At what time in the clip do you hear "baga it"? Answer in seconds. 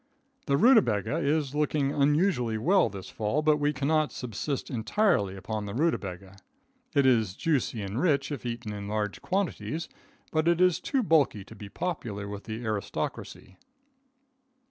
5.99-7.05